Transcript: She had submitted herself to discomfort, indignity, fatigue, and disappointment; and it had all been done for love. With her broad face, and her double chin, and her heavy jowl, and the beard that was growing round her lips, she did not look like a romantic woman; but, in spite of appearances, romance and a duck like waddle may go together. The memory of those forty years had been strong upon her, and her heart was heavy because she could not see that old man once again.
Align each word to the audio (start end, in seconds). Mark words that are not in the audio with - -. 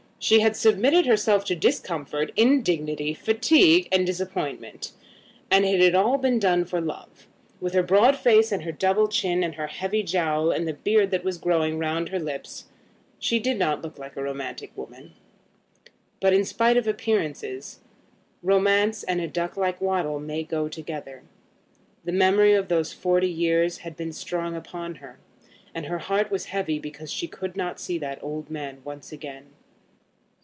She 0.23 0.41
had 0.41 0.55
submitted 0.55 1.07
herself 1.07 1.45
to 1.45 1.55
discomfort, 1.55 2.31
indignity, 2.35 3.11
fatigue, 3.15 3.87
and 3.91 4.05
disappointment; 4.05 4.91
and 5.49 5.65
it 5.65 5.81
had 5.81 5.95
all 5.95 6.19
been 6.19 6.37
done 6.37 6.63
for 6.63 6.79
love. 6.79 7.25
With 7.59 7.73
her 7.73 7.81
broad 7.81 8.15
face, 8.15 8.51
and 8.51 8.61
her 8.61 8.71
double 8.71 9.07
chin, 9.07 9.43
and 9.43 9.55
her 9.55 9.65
heavy 9.65 10.03
jowl, 10.03 10.51
and 10.51 10.67
the 10.67 10.75
beard 10.75 11.09
that 11.09 11.23
was 11.23 11.39
growing 11.39 11.79
round 11.79 12.09
her 12.09 12.19
lips, 12.19 12.65
she 13.17 13.39
did 13.39 13.57
not 13.57 13.81
look 13.81 13.97
like 13.97 14.15
a 14.15 14.21
romantic 14.21 14.71
woman; 14.77 15.13
but, 16.19 16.33
in 16.33 16.45
spite 16.45 16.77
of 16.77 16.85
appearances, 16.87 17.79
romance 18.43 19.01
and 19.01 19.21
a 19.21 19.27
duck 19.27 19.57
like 19.57 19.81
waddle 19.81 20.19
may 20.19 20.43
go 20.43 20.69
together. 20.69 21.23
The 22.05 22.11
memory 22.11 22.53
of 22.53 22.67
those 22.67 22.93
forty 22.93 23.27
years 23.29 23.79
had 23.79 23.97
been 23.97 24.13
strong 24.13 24.55
upon 24.55 24.97
her, 25.01 25.17
and 25.73 25.87
her 25.87 25.97
heart 25.97 26.29
was 26.29 26.45
heavy 26.45 26.77
because 26.77 27.11
she 27.11 27.27
could 27.27 27.57
not 27.57 27.79
see 27.79 27.97
that 27.97 28.21
old 28.21 28.51
man 28.51 28.81
once 28.85 29.11
again. 29.11 29.47